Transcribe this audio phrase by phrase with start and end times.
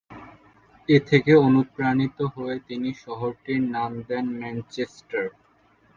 [0.89, 5.25] এ থেকে অনুপ্রাণিত হয়ে তিনি শহরটির নাম দেন ম্যানচেস্টার।